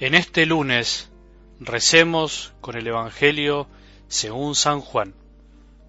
[0.00, 1.08] En este lunes
[1.60, 3.68] recemos con el Evangelio
[4.08, 5.14] según San Juan,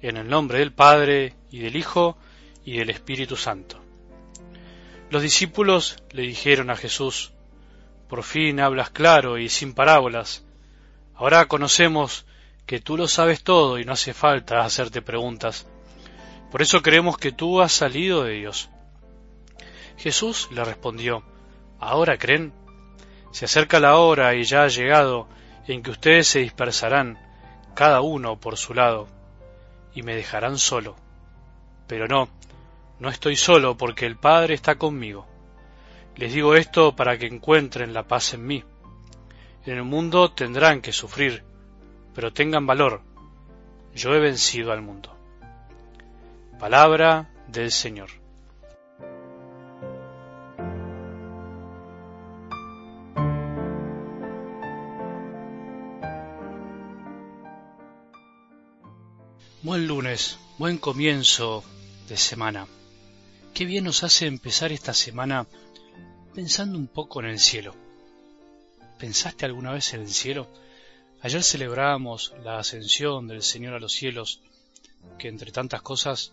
[0.00, 2.16] en el nombre del Padre y del Hijo
[2.64, 3.80] y del Espíritu Santo.
[5.10, 7.32] Los discípulos le dijeron a Jesús,
[8.08, 10.44] por fin hablas claro y sin parábolas.
[11.16, 12.24] Ahora conocemos
[12.66, 15.66] que tú lo sabes todo y no hace falta hacerte preguntas.
[16.52, 18.70] Por eso creemos que tú has salido de Dios.
[19.96, 21.24] Jesús le respondió,
[21.80, 22.52] ¿ahora creen?
[23.30, 25.28] Se acerca la hora y ya ha llegado
[25.66, 27.18] en que ustedes se dispersarán,
[27.74, 29.06] cada uno por su lado,
[29.94, 30.96] y me dejarán solo.
[31.86, 32.28] Pero no,
[32.98, 35.26] no estoy solo porque el Padre está conmigo.
[36.16, 38.64] Les digo esto para que encuentren la paz en mí.
[39.64, 41.44] En el mundo tendrán que sufrir,
[42.14, 43.02] pero tengan valor.
[43.94, 45.16] Yo he vencido al mundo.
[46.58, 48.17] Palabra del Señor.
[59.60, 61.64] Buen lunes, buen comienzo
[62.08, 62.68] de semana.
[63.54, 65.48] Qué bien nos hace empezar esta semana
[66.32, 67.74] pensando un poco en el cielo.
[69.00, 70.46] ¿Pensaste alguna vez en el cielo?
[71.22, 74.42] Ayer celebrábamos la ascensión del Señor a los cielos,
[75.18, 76.32] que entre tantas cosas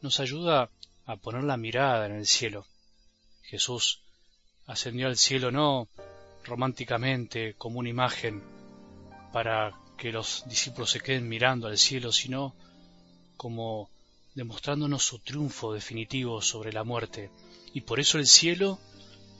[0.00, 0.70] nos ayuda
[1.04, 2.64] a poner la mirada en el cielo.
[3.42, 4.02] Jesús
[4.68, 5.88] ascendió al cielo no
[6.44, 8.40] románticamente como una imagen
[9.32, 12.56] para que los discípulos se queden mirando al cielo, sino
[13.36, 13.88] como
[14.34, 17.30] demostrándonos su triunfo definitivo sobre la muerte.
[17.72, 18.80] Y por eso el cielo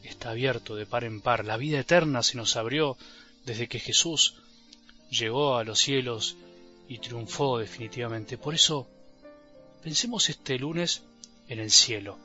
[0.04, 1.44] está abierto de par en par.
[1.44, 2.96] La vida eterna se nos abrió
[3.44, 4.36] desde que Jesús
[5.10, 6.36] llegó a los cielos
[6.86, 8.38] y triunfó definitivamente.
[8.38, 8.86] Por eso
[9.82, 11.02] pensemos este lunes
[11.48, 12.20] en el cielo.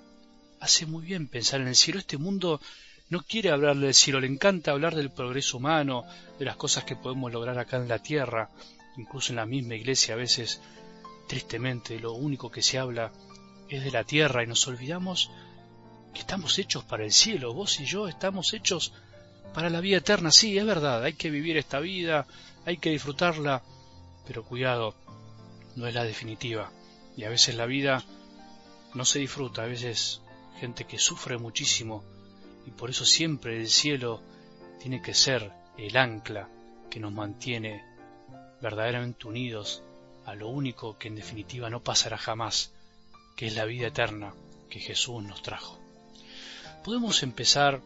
[0.59, 1.97] Hace muy bien pensar en el cielo.
[1.99, 2.61] Este mundo
[3.09, 6.03] no quiere hablar del cielo, le encanta hablar del progreso humano,
[6.37, 8.49] de las cosas que podemos lograr acá en la tierra,
[8.97, 10.61] incluso en la misma iglesia a veces,
[11.27, 13.11] tristemente, lo único que se habla
[13.69, 15.29] es de la tierra y nos olvidamos
[16.13, 18.93] que estamos hechos para el cielo, vos y yo estamos hechos
[19.53, 22.27] para la vida eterna, sí, es verdad, hay que vivir esta vida,
[22.65, 23.63] hay que disfrutarla,
[24.25, 24.95] pero cuidado,
[25.75, 26.71] no es la definitiva,
[27.15, 28.03] y a veces la vida
[28.93, 30.21] no se disfruta, a veces
[30.59, 32.03] gente que sufre muchísimo,
[32.67, 34.21] y por eso siempre el cielo
[34.81, 36.49] tiene que ser el ancla
[36.89, 37.81] que nos mantiene
[38.61, 39.81] verdaderamente unidos
[40.25, 42.73] a lo único que en definitiva no pasará jamás,
[43.37, 44.33] que es la vida eterna
[44.69, 45.79] que Jesús nos trajo.
[46.83, 47.81] Podemos empezar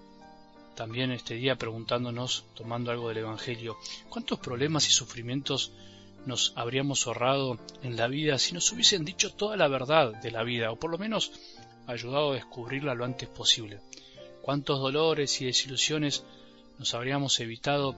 [0.76, 3.78] también este día preguntándonos, tomando algo del Evangelio,
[4.10, 5.74] ¿cuántos problemas y sufrimientos
[6.26, 10.44] nos habríamos ahorrado en la vida si nos hubiesen dicho toda la verdad de la
[10.44, 11.32] vida, o por lo menos
[11.86, 13.80] ayudado a descubrirla lo antes posible?
[14.42, 16.24] Cuántos dolores y desilusiones
[16.78, 17.96] nos habríamos evitado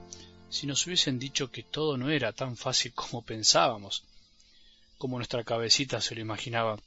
[0.50, 4.04] si nos hubiesen dicho que todo no era tan fácil como pensábamos,
[4.98, 6.78] como nuestra cabecita se lo imaginaba,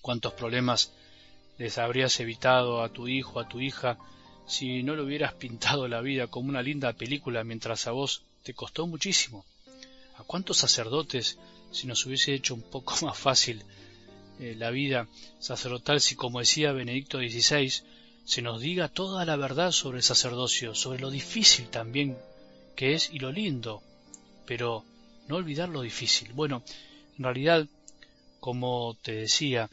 [0.00, 0.92] cuántos problemas
[1.58, 3.98] les habrías evitado a tu hijo, a tu hija,
[4.46, 8.54] si no le hubieras pintado la vida como una linda película mientras a vos te
[8.54, 9.44] costó muchísimo.
[10.16, 11.38] ¿A cuántos sacerdotes
[11.72, 13.62] si nos hubiese hecho un poco más fácil
[14.38, 15.08] eh, la vida
[15.38, 17.72] sacerdotal si, como decía Benedicto XVI,
[18.26, 22.18] se nos diga toda la verdad sobre el sacerdocio, sobre lo difícil también
[22.74, 23.82] que es y lo lindo,
[24.44, 24.84] pero
[25.28, 26.32] no olvidar lo difícil.
[26.32, 26.64] Bueno,
[27.16, 27.66] en realidad,
[28.40, 29.70] como te decía,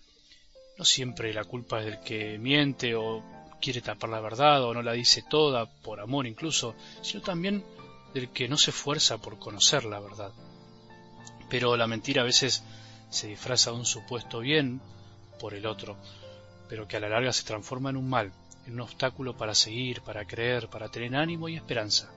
[0.77, 3.23] no siempre la culpa es del que miente o
[3.59, 7.65] quiere tapar la verdad o no la dice toda, por amor incluso, sino también
[8.13, 10.31] del que no se esfuerza por conocer la verdad.
[11.49, 12.63] Pero la mentira a veces
[13.09, 14.79] se disfraza de un supuesto bien
[15.39, 15.97] por el otro,
[16.69, 18.31] pero que a la larga se transforma en un mal
[18.71, 22.11] un obstáculo para seguir, para creer, para tener ánimo y esperanza.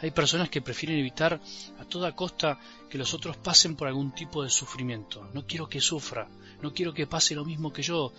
[0.00, 1.40] Hay personas que prefieren evitar
[1.78, 2.58] a toda costa
[2.90, 5.28] que los otros pasen por algún tipo de sufrimiento.
[5.32, 6.28] No quiero que sufra,
[6.60, 8.12] no quiero que pase lo mismo que yo,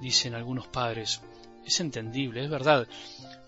[0.00, 1.20] dicen algunos padres.
[1.66, 2.86] Es entendible, es verdad,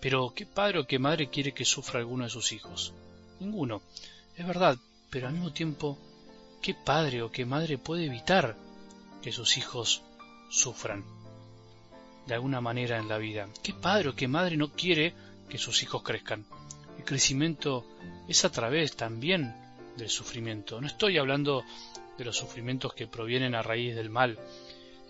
[0.01, 2.93] pero ¿qué padre o qué madre quiere que sufra alguno de sus hijos?
[3.39, 3.81] Ninguno.
[4.35, 4.77] Es verdad,
[5.09, 5.97] pero al mismo tiempo,
[6.61, 8.57] ¿qué padre o qué madre puede evitar
[9.21, 10.01] que sus hijos
[10.49, 11.05] sufran?
[12.27, 13.47] De alguna manera en la vida.
[13.63, 15.13] ¿Qué padre o qué madre no quiere
[15.49, 16.45] que sus hijos crezcan?
[16.97, 17.85] El crecimiento
[18.27, 19.55] es a través también
[19.95, 20.81] del sufrimiento.
[20.81, 21.63] No estoy hablando
[22.17, 24.37] de los sufrimientos que provienen a raíz del mal,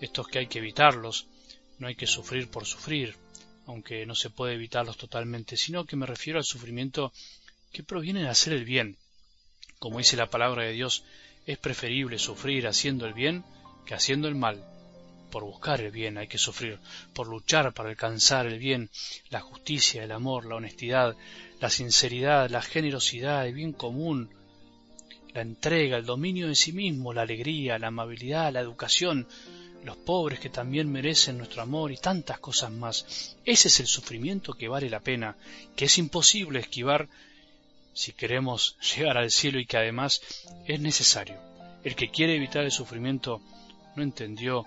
[0.00, 1.26] estos que hay que evitarlos,
[1.78, 3.16] no hay que sufrir por sufrir,
[3.66, 7.12] aunque no se puede evitarlos totalmente, sino que me refiero al sufrimiento
[7.72, 8.96] que proviene de hacer el bien.
[9.78, 11.04] Como dice la palabra de Dios,
[11.46, 13.44] es preferible sufrir haciendo el bien
[13.86, 14.77] que haciendo el mal.
[15.30, 16.78] Por buscar el bien hay que sufrir,
[17.12, 18.90] por luchar para alcanzar el bien,
[19.30, 21.16] la justicia, el amor, la honestidad,
[21.60, 24.30] la sinceridad, la generosidad, el bien común,
[25.34, 29.26] la entrega, el dominio de sí mismo, la alegría, la amabilidad, la educación,
[29.84, 33.36] los pobres que también merecen nuestro amor y tantas cosas más.
[33.44, 35.36] Ese es el sufrimiento que vale la pena,
[35.76, 37.08] que es imposible esquivar
[37.92, 40.22] si queremos llegar al cielo y que además
[40.66, 41.36] es necesario.
[41.84, 43.40] El que quiere evitar el sufrimiento
[43.94, 44.66] no entendió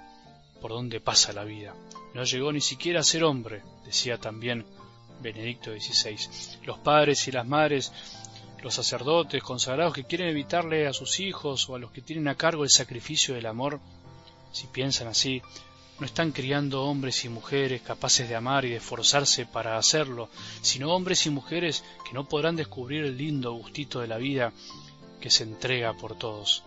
[0.61, 1.73] por dónde pasa la vida.
[2.13, 4.65] No llegó ni siquiera a ser hombre, decía también
[5.21, 6.17] Benedicto XVI.
[6.63, 7.91] Los padres y las madres,
[8.61, 12.35] los sacerdotes consagrados que quieren evitarle a sus hijos o a los que tienen a
[12.35, 13.79] cargo el sacrificio del amor,
[14.51, 15.41] si piensan así,
[15.99, 20.29] no están criando hombres y mujeres capaces de amar y de esforzarse para hacerlo,
[20.61, 24.51] sino hombres y mujeres que no podrán descubrir el lindo gustito de la vida
[25.19, 26.63] que se entrega por todos.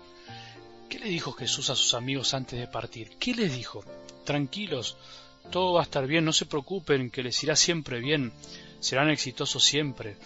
[0.89, 3.11] ¿Qué le dijo Jesús a sus amigos antes de partir?
[3.19, 3.85] ¿Qué les dijo?
[4.25, 4.97] Tranquilos,
[5.51, 8.33] todo va a estar bien, no se preocupen, que les irá siempre bien,
[8.81, 10.17] serán exitosos siempre,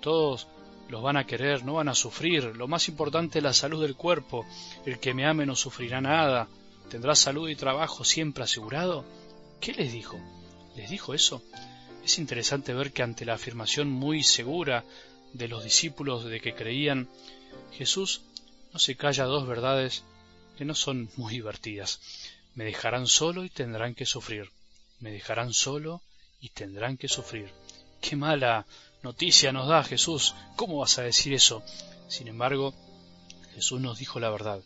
[0.00, 0.46] todos
[0.88, 3.96] los van a querer, no van a sufrir, lo más importante es la salud del
[3.96, 4.44] cuerpo,
[4.84, 6.48] el que me ame no sufrirá nada,
[6.90, 9.04] tendrá salud y trabajo siempre asegurado.
[9.60, 10.20] ¿Qué les dijo?
[10.76, 11.42] ¿Les dijo eso?
[12.04, 14.84] Es interesante ver que ante la afirmación muy segura
[15.32, 17.08] de los discípulos de que creían,
[17.72, 18.22] Jesús
[18.74, 20.02] no se calla dos verdades
[20.58, 22.00] que no son muy divertidas.
[22.56, 24.50] Me dejarán solo y tendrán que sufrir.
[24.98, 26.02] Me dejarán solo
[26.40, 27.52] y tendrán que sufrir.
[28.00, 28.66] Qué mala
[29.04, 30.34] noticia nos da Jesús.
[30.56, 31.62] ¿Cómo vas a decir eso?
[32.08, 32.74] Sin embargo,
[33.54, 34.60] Jesús nos dijo la verdad.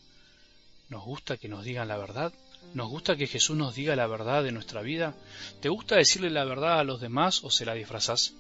[0.89, 2.33] ¿Nos gusta que nos digan la verdad?
[2.73, 5.15] ¿Nos gusta que Jesús nos diga la verdad de nuestra vida?
[5.61, 8.33] ¿Te gusta decirle la verdad a los demás o se la disfrazas?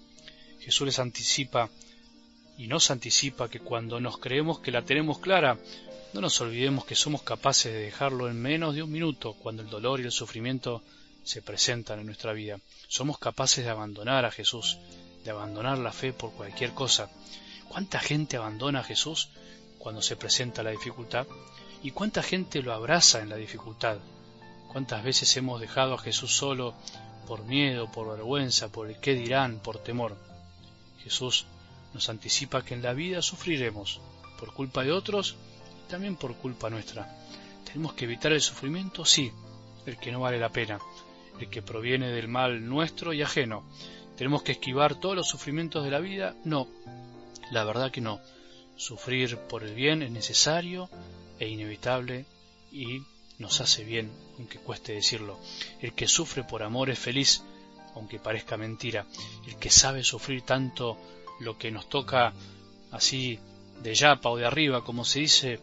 [0.60, 1.68] Jesús les anticipa
[2.58, 5.56] y nos anticipa que cuando nos creemos que la tenemos clara,
[6.12, 9.70] no nos olvidemos que somos capaces de dejarlo en menos de un minuto cuando el
[9.70, 10.82] dolor y el sufrimiento
[11.22, 12.58] se presentan en nuestra vida.
[12.88, 14.76] Somos capaces de abandonar a Jesús,
[15.22, 17.08] de abandonar la fe por cualquier cosa.
[17.68, 19.28] ¿Cuánta gente abandona a Jesús
[19.78, 21.28] cuando se presenta la dificultad?
[21.84, 23.98] ¿Y cuánta gente lo abraza en la dificultad?
[24.72, 26.74] ¿Cuántas veces hemos dejado a Jesús solo
[27.28, 30.16] por miedo, por vergüenza, por el qué dirán, por temor?
[31.04, 31.46] Jesús
[31.94, 34.00] nos anticipa que en la vida sufriremos
[34.38, 35.36] por culpa de otros
[35.84, 37.08] y también por culpa nuestra.
[37.64, 39.04] ¿Tenemos que evitar el sufrimiento?
[39.04, 39.32] Sí,
[39.86, 40.78] el que no vale la pena,
[41.40, 43.64] el que proviene del mal nuestro y ajeno.
[44.16, 46.34] ¿Tenemos que esquivar todos los sufrimientos de la vida?
[46.44, 46.68] No,
[47.50, 48.20] la verdad que no.
[48.76, 50.88] Sufrir por el bien es necesario
[51.38, 52.26] e inevitable
[52.70, 53.02] y
[53.38, 55.38] nos hace bien, aunque cueste decirlo.
[55.80, 57.42] El que sufre por amor es feliz,
[57.94, 59.06] aunque parezca mentira.
[59.46, 60.98] El que sabe sufrir tanto
[61.40, 62.32] lo que nos toca
[62.90, 63.38] así
[63.82, 65.60] de yapa o de arriba, como se dice,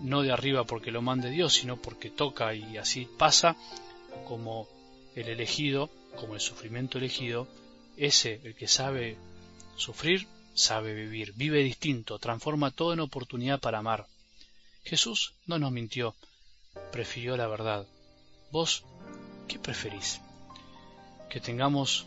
[0.00, 3.56] no de arriba porque lo mande Dios, sino porque toca y así pasa,
[4.26, 4.68] como
[5.14, 7.46] el elegido, como el sufrimiento elegido,
[7.96, 9.16] ese, el que sabe
[9.76, 14.06] sufrir, sabe vivir, vive distinto, transforma todo en oportunidad para amar.
[14.84, 16.14] Jesús no nos mintió,
[16.92, 17.86] prefirió la verdad.
[18.52, 18.84] ¿Vos
[19.48, 20.20] qué preferís?
[21.28, 22.06] Que tengamos